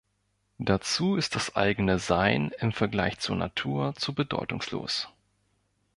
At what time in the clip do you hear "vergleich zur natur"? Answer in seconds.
2.71-3.93